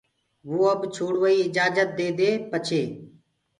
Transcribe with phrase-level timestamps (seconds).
[0.49, 2.81] وو آپ ڇوڙوآئيٚ آجآجت ديدي پڇي